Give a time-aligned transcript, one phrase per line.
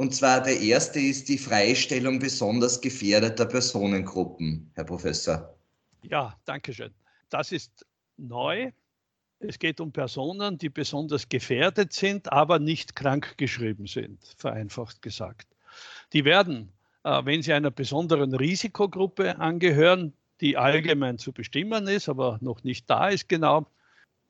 [0.00, 5.54] Und zwar der erste ist die Freistellung besonders gefährdeter Personengruppen, Herr Professor.
[6.00, 6.94] Ja, danke schön.
[7.28, 7.84] Das ist
[8.16, 8.72] neu.
[9.40, 15.48] Es geht um Personen, die besonders gefährdet sind, aber nicht krankgeschrieben sind, vereinfacht gesagt.
[16.14, 16.72] Die werden,
[17.04, 22.88] äh, wenn sie einer besonderen Risikogruppe angehören, die allgemein zu bestimmen ist, aber noch nicht
[22.88, 23.66] da ist genau,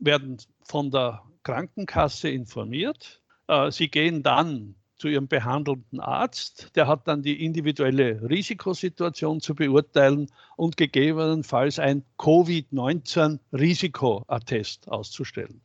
[0.01, 3.23] werden von der Krankenkasse informiert.
[3.47, 6.77] Äh, sie gehen dann zu ihrem behandelnden Arzt.
[6.77, 15.63] Der hat dann die individuelle Risikosituation zu beurteilen und gegebenenfalls ein Covid-19-Risikoattest auszustellen.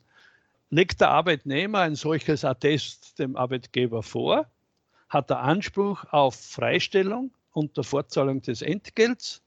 [0.70, 4.46] Legt der Arbeitnehmer ein solches Attest dem Arbeitgeber vor,
[5.10, 9.42] hat er Anspruch auf Freistellung unter Fortzahlung des Entgelts,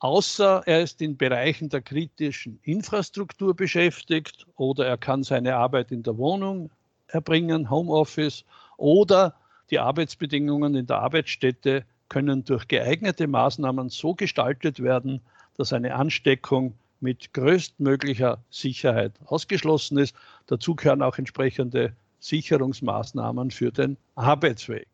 [0.00, 6.02] außer er ist in Bereichen der kritischen Infrastruktur beschäftigt oder er kann seine Arbeit in
[6.02, 6.70] der Wohnung
[7.08, 8.44] erbringen, Homeoffice
[8.76, 9.34] oder
[9.70, 15.20] die Arbeitsbedingungen in der Arbeitsstätte können durch geeignete Maßnahmen so gestaltet werden,
[15.56, 20.16] dass eine Ansteckung mit größtmöglicher Sicherheit ausgeschlossen ist.
[20.46, 24.88] Dazu gehören auch entsprechende Sicherungsmaßnahmen für den Arbeitsweg.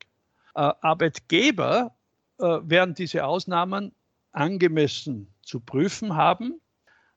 [0.54, 1.94] Äh, Arbeitgeber
[2.38, 3.92] äh, werden diese Ausnahmen
[4.32, 6.60] angemessen zu prüfen haben.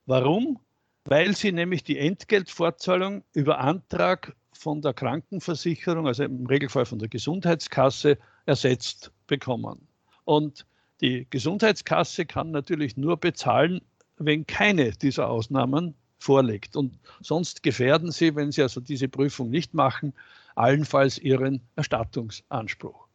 [0.06, 0.60] Warum?
[1.04, 7.08] Weil sie nämlich die Entgeltfortzahlung über Antrag von der Krankenversicherung, also im Regelfall von der
[7.08, 9.86] Gesundheitskasse, ersetzt bekommen.
[10.24, 10.66] Und
[11.00, 13.80] die Gesundheitskasse kann natürlich nur bezahlen,
[14.18, 16.76] wenn keine dieser Ausnahmen vorliegt.
[16.76, 20.14] Und sonst gefährden sie, wenn sie also diese Prüfung nicht machen,
[20.54, 23.06] allenfalls ihren Erstattungsanspruch.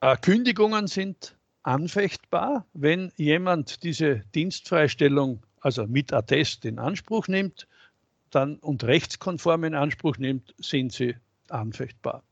[0.00, 7.66] Äh, Kündigungen sind anfechtbar, wenn jemand diese Dienstfreistellung, also mit Attest in Anspruch nimmt,
[8.30, 11.14] dann und rechtskonform in Anspruch nimmt, sind sie
[11.48, 12.22] anfechtbar.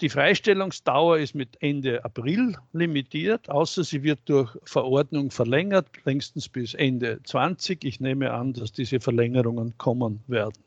[0.00, 6.74] Die Freistellungsdauer ist mit Ende April limitiert, außer sie wird durch Verordnung verlängert, längstens bis
[6.74, 7.84] Ende 20.
[7.84, 10.58] Ich nehme an, dass diese Verlängerungen kommen werden.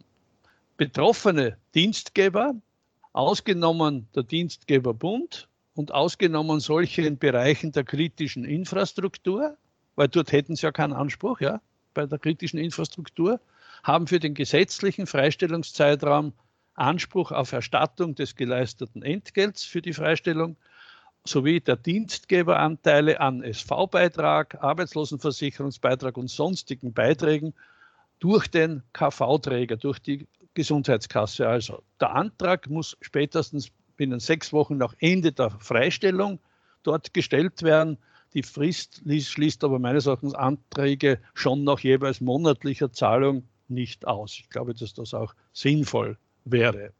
[0.78, 2.56] Betroffene Dienstgeber,
[3.12, 9.58] ausgenommen der Dienstgeberbund und ausgenommen solche in Bereichen der kritischen Infrastruktur,
[9.96, 11.59] weil dort hätten sie ja keinen Anspruch, ja,
[11.94, 13.42] bei der kritischen Infrastruktur,
[13.88, 16.34] haben für den gesetzlichen Freistellungszeitraum
[16.74, 20.58] Anspruch auf Erstattung des geleisteten Entgelts für die Freistellung
[21.25, 27.53] sowie der Dienstgeberanteile an SV-Beitrag, Arbeitslosenversicherungsbeitrag und sonstigen Beiträgen
[28.20, 31.48] durch den KV-Träger, durch die Gesundheitskasse.
[31.48, 36.40] Also der Antrag muss spätestens binnen sechs Wochen nach Ende der Freistellung
[36.84, 37.98] dort gestellt werden.
[38.34, 44.34] Die Frist schließt aber meines Erachtens Anträge schon nach jeweils monatlicher Zahlung nicht aus.
[44.40, 46.92] Ich glaube, dass das auch sinnvoll wäre.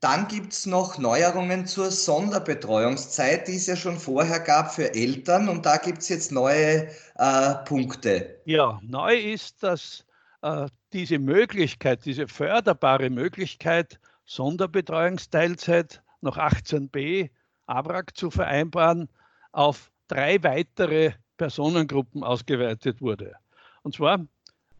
[0.00, 5.48] Dann gibt es noch Neuerungen zur Sonderbetreuungszeit, die es ja schon vorher gab für Eltern
[5.48, 8.40] und da gibt es jetzt neue äh, Punkte.
[8.44, 10.04] Ja, neu ist, dass
[10.42, 17.30] äh, diese Möglichkeit, diese förderbare Möglichkeit, Sonderbetreuungsteilzeit nach 18b
[17.66, 19.08] ABRAG zu vereinbaren,
[19.52, 23.34] auf drei weitere Personengruppen ausgeweitet wurde.
[23.82, 24.26] Und zwar,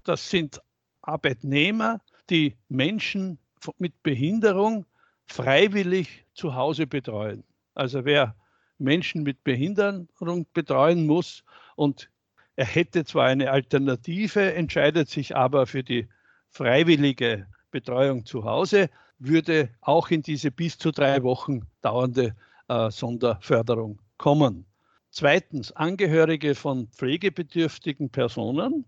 [0.02, 0.60] das sind
[1.02, 3.38] Arbeitnehmer, die Menschen
[3.78, 4.86] mit Behinderung
[5.26, 7.44] freiwillig zu Hause betreuen.
[7.74, 8.34] Also wer
[8.78, 11.44] Menschen mit Behinderung betreuen muss
[11.76, 12.10] und
[12.56, 16.08] er hätte zwar eine Alternative, entscheidet sich aber für die
[16.50, 22.36] freiwillige Betreuung zu Hause, würde auch in diese bis zu drei Wochen dauernde
[22.68, 24.66] äh, Sonderförderung kommen.
[25.10, 28.84] Zweitens, Angehörige von pflegebedürftigen Personen,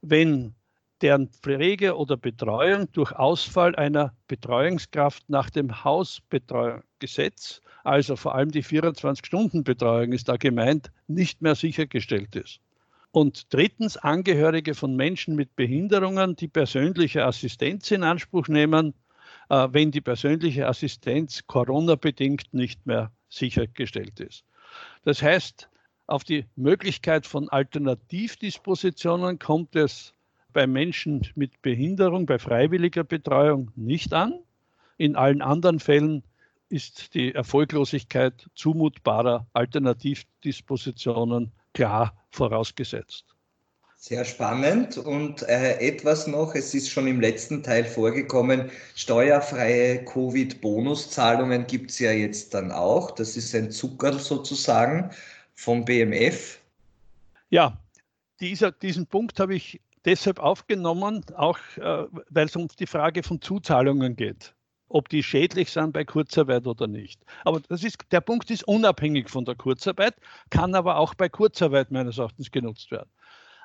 [0.00, 0.54] wenn
[1.02, 8.64] deren Pflege oder Betreuung durch Ausfall einer Betreuungskraft nach dem Hausbetreuungsgesetz, also vor allem die
[8.64, 12.60] 24-Stunden-Betreuung ist da gemeint, nicht mehr sichergestellt ist.
[13.10, 18.94] Und drittens Angehörige von Menschen mit Behinderungen, die persönliche Assistenz in Anspruch nehmen,
[19.50, 24.44] äh, wenn die persönliche Assistenz Corona-bedingt nicht mehr sichergestellt ist.
[25.04, 25.68] Das heißt,
[26.06, 30.14] auf die Möglichkeit von Alternativdispositionen kommt es
[30.52, 34.38] bei Menschen mit Behinderung, bei freiwilliger Betreuung nicht an.
[34.98, 36.22] In allen anderen Fällen
[36.68, 43.26] ist die Erfolglosigkeit zumutbarer Alternativdispositionen klar vorausgesetzt.
[43.96, 51.68] Sehr spannend und äh, etwas noch, es ist schon im letzten Teil vorgekommen, steuerfreie Covid-Bonuszahlungen
[51.68, 53.12] gibt es ja jetzt dann auch.
[53.12, 55.10] Das ist ein Zucker sozusagen
[55.54, 56.58] vom BMF.
[57.50, 57.78] Ja,
[58.40, 63.40] dieser, diesen Punkt habe ich deshalb aufgenommen, auch äh, weil es um die Frage von
[63.40, 64.54] Zuzahlungen geht.
[64.92, 67.24] ob die schädlich sind bei Kurzarbeit oder nicht.
[67.44, 70.14] Aber das ist, der Punkt ist unabhängig von der Kurzarbeit,
[70.50, 73.10] kann aber auch bei Kurzarbeit meines Erachtens genutzt werden.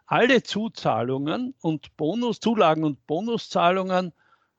[0.05, 4.13] Alle Zuzahlungen und Bonus, Zulagen und Bonuszahlungen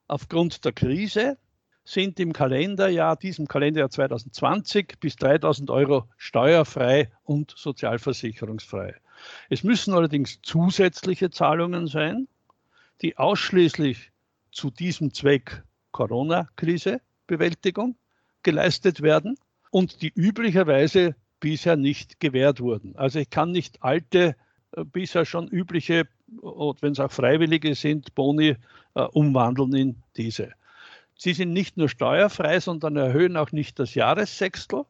[0.06, 1.38] aufgrund der Krise
[1.84, 8.94] sind im Kalenderjahr, diesem Kalenderjahr 2020 bis 3000 Euro steuerfrei und sozialversicherungsfrei.
[9.48, 12.28] Es müssen allerdings zusätzliche Zahlungen sein,
[13.02, 14.12] die ausschließlich
[14.52, 15.62] zu diesem Zweck
[15.92, 17.96] Corona-Krise-Bewältigung
[18.42, 19.36] geleistet werden
[19.70, 22.96] und die üblicherweise bisher nicht gewährt wurden.
[22.96, 24.36] Also ich kann nicht alte,
[24.72, 28.56] äh, bisher schon übliche, wenn es auch freiwillige sind, Boni
[28.94, 30.52] äh, umwandeln in diese.
[31.16, 34.84] Sie sind nicht nur steuerfrei, sondern erhöhen auch nicht das Jahressechstel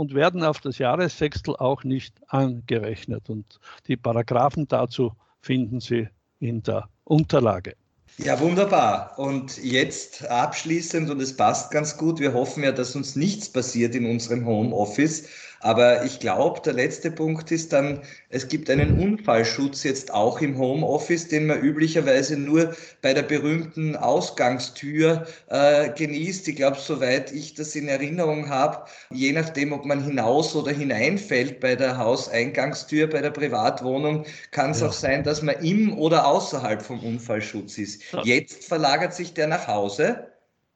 [0.00, 3.28] und werden auf das Jahressechstel auch nicht angerechnet.
[3.28, 5.12] Und die Paragraphen dazu
[5.42, 6.08] finden Sie
[6.38, 7.74] in der Unterlage.
[8.16, 9.18] Ja, wunderbar.
[9.18, 13.94] Und jetzt abschließend, und es passt ganz gut, wir hoffen ja, dass uns nichts passiert
[13.94, 15.28] in unserem Homeoffice.
[15.60, 20.56] Aber ich glaube, der letzte Punkt ist dann, es gibt einen Unfallschutz jetzt auch im
[20.56, 26.48] Homeoffice, den man üblicherweise nur bei der berühmten Ausgangstür äh, genießt.
[26.48, 31.60] Ich glaube, soweit ich das in Erinnerung habe, je nachdem, ob man hinaus oder hineinfällt
[31.60, 34.88] bei der Hauseingangstür, bei der Privatwohnung, kann es ja.
[34.88, 38.02] auch sein, dass man im oder außerhalb vom Unfallschutz ist.
[38.12, 38.22] Ja.
[38.24, 40.26] Jetzt verlagert sich der nach Hause.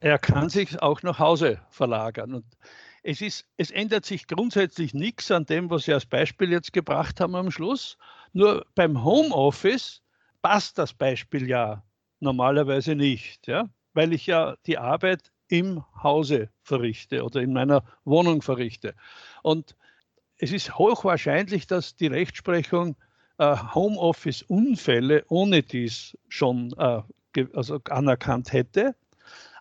[0.00, 2.34] Er kann sich auch nach Hause verlagern.
[2.34, 2.44] Und
[3.04, 7.20] es, ist, es ändert sich grundsätzlich nichts an dem, was Sie als Beispiel jetzt gebracht
[7.20, 7.98] haben am Schluss.
[8.32, 10.02] Nur beim Homeoffice
[10.40, 11.84] passt das Beispiel ja
[12.20, 13.68] normalerweise nicht, ja?
[13.92, 18.94] weil ich ja die Arbeit im Hause verrichte oder in meiner Wohnung verrichte.
[19.42, 19.76] Und
[20.38, 22.96] es ist hochwahrscheinlich, dass die Rechtsprechung
[23.36, 27.02] äh, Homeoffice-Unfälle ohne dies schon äh,
[27.52, 28.94] also anerkannt hätte.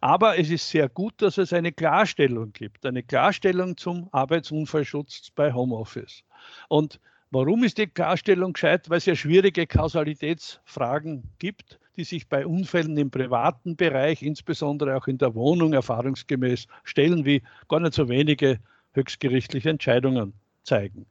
[0.04, 5.54] Aber es ist sehr gut, dass es eine Klarstellung gibt, eine Klarstellung zum Arbeitsunfallschutz bei
[5.54, 6.26] Homeoffice.
[6.68, 7.00] Und
[7.32, 8.90] warum ist die Klarstellung gescheit?
[8.90, 15.08] Weil es ja schwierige Kausalitätsfragen gibt, die sich bei Unfällen im privaten Bereich, insbesondere auch
[15.08, 18.60] in der Wohnung, erfahrungsgemäß stellen, wie gar nicht so wenige
[18.92, 20.34] höchstgerichtliche Entscheidungen
[20.64, 21.06] zeigen.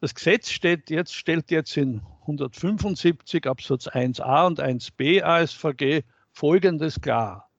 [0.00, 6.02] Das Gesetz steht jetzt, stellt jetzt in 175 Absatz 1a und 1b ASVG
[6.32, 7.51] Folgendes klar.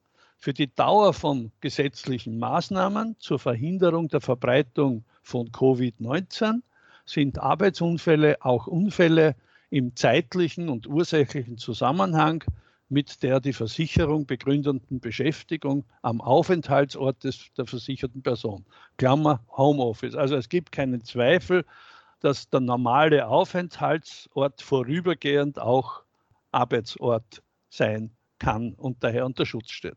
[0.44, 6.60] Für die Dauer von gesetzlichen Maßnahmen zur Verhinderung der Verbreitung von Covid-19
[7.06, 9.36] sind Arbeitsunfälle auch Unfälle
[9.70, 12.44] im zeitlichen und ursächlichen Zusammenhang
[12.90, 18.66] mit der die Versicherung begründenden Beschäftigung am Aufenthaltsort des, der versicherten Person.
[18.98, 20.14] Klammer Homeoffice.
[20.14, 21.64] Also es gibt keinen Zweifel,
[22.20, 26.02] dass der normale Aufenthaltsort vorübergehend auch
[26.52, 29.96] Arbeitsort sein kann und daher unter Schutz steht.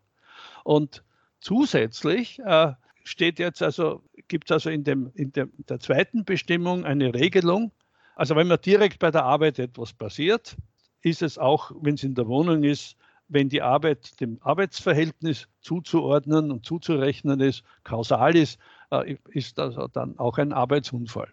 [0.64, 1.04] Und
[1.40, 2.74] zusätzlich äh,
[3.04, 7.72] steht jetzt also, gibt es also in, dem, in dem, der zweiten Bestimmung eine Regelung.
[8.16, 10.58] Also wenn mir direkt bei der Arbeit etwas passiert,
[11.02, 12.98] ist es auch, wenn es in der Wohnung ist,
[13.30, 18.60] wenn die Arbeit dem Arbeitsverhältnis zuzuordnen und zuzurechnen ist, kausal ist,
[18.92, 21.30] äh, ist das dann auch ein Arbeitsunfall.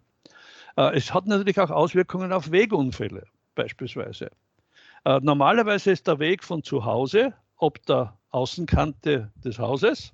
[0.76, 3.25] Äh, es hat natürlich auch Auswirkungen auf Wegunfälle
[3.55, 4.31] beispielsweise.
[5.05, 10.12] Äh, normalerweise ist der Weg von zu Hause, ob der Außenkante des Hauses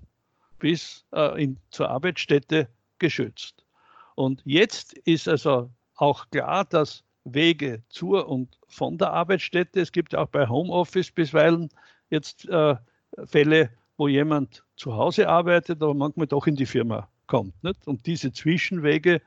[0.59, 2.69] bis äh, in, zur Arbeitsstätte
[2.99, 3.65] geschützt.
[4.15, 10.15] Und jetzt ist also auch klar, dass Wege zur und von der Arbeitsstätte, es gibt
[10.15, 11.71] auch bei Homeoffice bisweilen
[12.11, 12.77] jetzt äh,
[13.25, 17.55] Fälle, wo jemand zu Hause arbeitet, aber manchmal doch in die Firma kommt.
[17.65, 17.87] Nicht?
[17.87, 19.23] Und diese Zwischenwege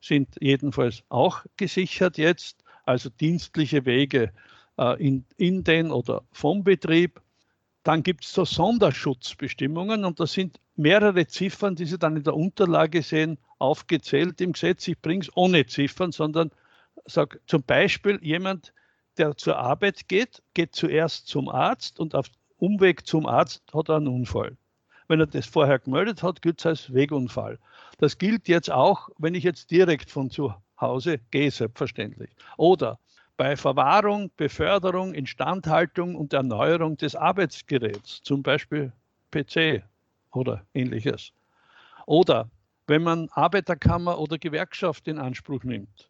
[0.00, 4.32] sind jedenfalls auch gesichert jetzt, also dienstliche Wege
[4.78, 7.20] äh, in, in den oder vom Betrieb
[7.86, 12.34] dann gibt es so Sonderschutzbestimmungen und das sind mehrere Ziffern, die Sie dann in der
[12.34, 14.88] Unterlage sehen, aufgezählt im Gesetz.
[14.88, 16.50] Ich bringe es ohne Ziffern, sondern
[17.04, 18.72] sage zum Beispiel jemand,
[19.18, 22.26] der zur Arbeit geht, geht zuerst zum Arzt und auf
[22.58, 24.56] Umweg zum Arzt hat er einen Unfall.
[25.06, 27.60] Wenn er das vorher gemeldet hat, gilt es als Wegunfall.
[27.98, 32.30] Das gilt jetzt auch, wenn ich jetzt direkt von zu Hause gehe, selbstverständlich.
[32.56, 32.98] Oder
[33.36, 38.92] bei Verwahrung, Beförderung, Instandhaltung und Erneuerung des Arbeitsgeräts, zum Beispiel
[39.30, 39.82] PC
[40.32, 41.32] oder ähnliches.
[42.06, 42.48] Oder
[42.86, 46.08] wenn man Arbeiterkammer oder Gewerkschaft in Anspruch nimmt,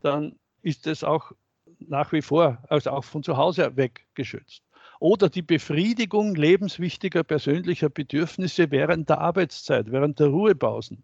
[0.00, 1.32] dann ist es auch
[1.78, 4.62] nach wie vor, also auch von zu Hause weg geschützt.
[5.00, 11.02] Oder die Befriedigung lebenswichtiger persönlicher Bedürfnisse während der Arbeitszeit, während der Ruhepausen.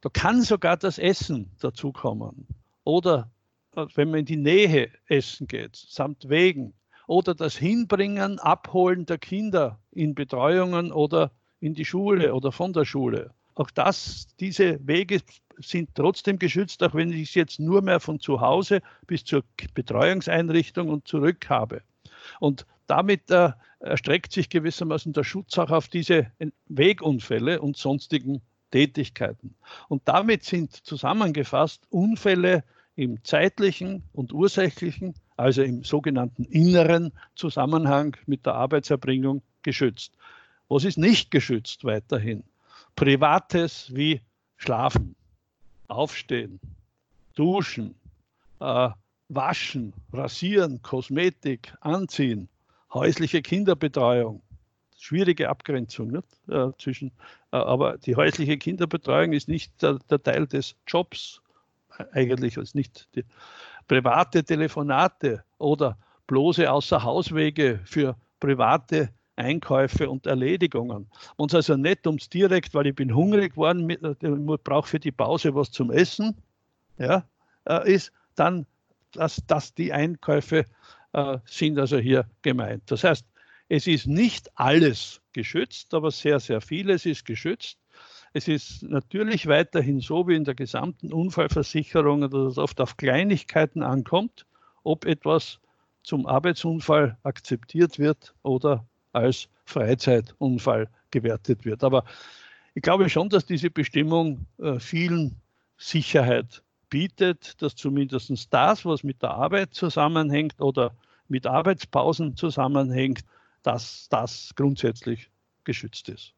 [0.00, 2.46] Da kann sogar das Essen dazukommen.
[2.84, 3.30] Oder
[3.74, 6.74] wenn man in die Nähe essen geht, samt Wegen
[7.06, 12.84] oder das Hinbringen, Abholen der Kinder in Betreuungen oder in die Schule oder von der
[12.84, 13.32] Schule.
[13.54, 15.20] Auch das, diese Wege
[15.58, 19.44] sind trotzdem geschützt, auch wenn ich es jetzt nur mehr von zu Hause bis zur
[19.74, 21.82] Betreuungseinrichtung und zurück habe.
[22.38, 26.30] Und damit äh, erstreckt sich gewissermaßen der Schutz auch auf diese
[26.66, 29.54] Wegunfälle und sonstigen Tätigkeiten.
[29.88, 32.64] Und damit sind zusammengefasst Unfälle
[32.96, 40.12] im zeitlichen und ursächlichen, also im sogenannten inneren Zusammenhang mit der Arbeitserbringung geschützt.
[40.68, 42.44] Was ist nicht geschützt weiterhin?
[42.96, 44.20] Privates wie
[44.56, 45.16] Schlafen,
[45.88, 46.60] Aufstehen,
[47.34, 47.94] Duschen,
[48.60, 48.90] äh,
[49.28, 52.48] Waschen, Rasieren, Kosmetik, Anziehen,
[52.92, 54.42] häusliche Kinderbetreuung.
[54.98, 56.26] Schwierige Abgrenzung nicht?
[56.48, 57.12] Äh, zwischen,
[57.52, 61.40] äh, aber die häusliche Kinderbetreuung ist nicht der, der Teil des Jobs
[62.12, 63.08] eigentlich, ist nicht
[63.88, 71.10] private Telefonate oder bloße Außerhauswege für private Einkäufe und Erledigungen.
[71.36, 75.54] Uns also nicht ums direkt, weil ich bin hungrig geworden, ich brauche für die Pause
[75.54, 76.36] was zum Essen,
[76.98, 77.24] ja,
[77.84, 78.66] ist dann,
[79.12, 80.66] dass, dass die Einkäufe
[81.12, 82.82] äh, sind also hier gemeint.
[82.86, 83.26] Das heißt,
[83.68, 87.78] es ist nicht alles geschützt, aber sehr, sehr vieles ist geschützt.
[88.32, 93.82] Es ist natürlich weiterhin so wie in der gesamten Unfallversicherung, dass es oft auf Kleinigkeiten
[93.82, 94.46] ankommt,
[94.84, 95.58] ob etwas
[96.04, 101.82] zum Arbeitsunfall akzeptiert wird oder als Freizeitunfall gewertet wird.
[101.82, 102.04] Aber
[102.74, 105.36] ich glaube schon, dass diese Bestimmung äh, vielen
[105.76, 110.94] Sicherheit bietet, dass zumindest das, was mit der Arbeit zusammenhängt oder
[111.28, 113.24] mit Arbeitspausen zusammenhängt,
[113.62, 115.30] dass das grundsätzlich
[115.64, 116.32] geschützt ist.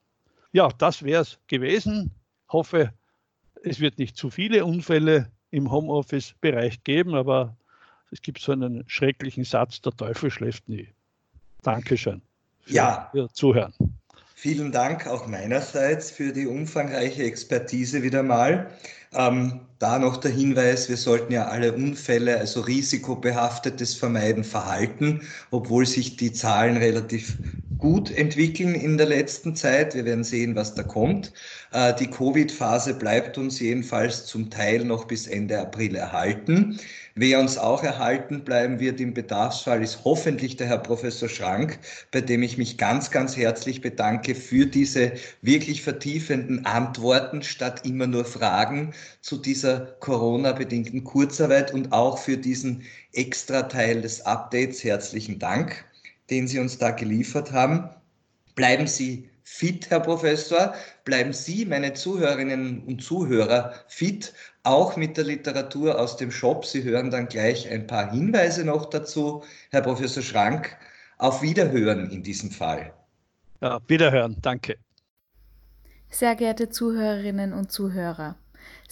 [0.53, 2.11] Ja, das wäre es gewesen.
[2.49, 2.93] Hoffe,
[3.63, 7.57] es wird nicht zu viele Unfälle im Homeoffice-Bereich geben, aber
[8.11, 10.89] es gibt so einen schrecklichen Satz, der Teufel schläft nie.
[11.63, 12.21] Dankeschön
[12.61, 13.11] für ja.
[13.15, 13.73] Ihr Zuhören.
[14.35, 18.71] Vielen Dank auch meinerseits für die umfangreiche Expertise wieder mal.
[19.15, 25.87] Ähm, da noch der Hinweis, wir sollten ja alle Unfälle, also risikobehaftetes Vermeiden, verhalten, obwohl
[25.87, 27.39] sich die Zahlen relativ
[27.79, 29.95] gut entwickeln in der letzten Zeit.
[29.95, 31.33] Wir werden sehen, was da kommt.
[31.73, 36.79] Äh, die Covid-Phase bleibt uns jedenfalls zum Teil noch bis Ende April erhalten.
[37.15, 41.79] Wer uns auch erhalten bleiben wird im Bedarfsfall, ist hoffentlich der Herr Professor Schrank,
[42.13, 48.07] bei dem ich mich ganz, ganz herzlich bedanke für diese wirklich vertiefenden Antworten statt immer
[48.07, 52.83] nur Fragen zu dieser Corona-bedingten Kurzarbeit und auch für diesen
[53.13, 54.85] extra Teil des Updates.
[54.85, 55.85] Herzlichen Dank,
[56.31, 57.91] den Sie uns da geliefert haben.
[58.55, 60.75] Bleiben Sie fit, Herr Professor.
[61.05, 64.33] Bleiben Sie, meine Zuhörerinnen und Zuhörer, fit,
[64.63, 66.65] auch mit der Literatur aus dem Shop.
[66.65, 69.43] Sie hören dann gleich ein paar Hinweise noch dazu.
[69.71, 70.77] Herr Professor Schrank,
[71.19, 72.93] auf Wiederhören in diesem Fall.
[73.61, 74.77] Ja, Wiederhören, danke.
[76.11, 78.37] Sehr geehrte Zuhörerinnen und Zuhörer,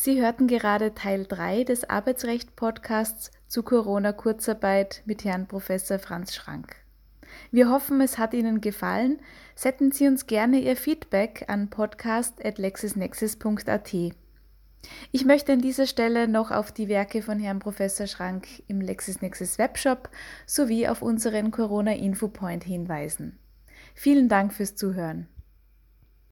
[0.03, 6.75] Sie hörten gerade Teil 3 des Arbeitsrecht-Podcasts zu Corona-Kurzarbeit mit Herrn Professor Franz Schrank.
[7.51, 9.21] Wir hoffen, es hat Ihnen gefallen.
[9.55, 13.95] Senden Sie uns gerne Ihr Feedback an podcast.lexisnexis.at.
[15.13, 19.59] Ich möchte an dieser Stelle noch auf die Werke von Herrn Professor Schrank im LexisNexis
[19.59, 20.09] Webshop
[20.47, 23.39] sowie auf unseren Corona-Info-Point hinweisen.
[23.95, 25.29] Vielen Dank fürs Zuhören.